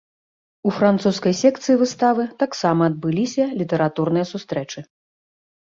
У 0.69 0.71
французскай 0.77 1.33
секцыі 1.41 1.75
выставы 1.83 2.25
таксама 2.45 2.81
адбыліся 2.93 3.43
літаратурныя 3.63 4.25
сустрэчы. 4.33 4.79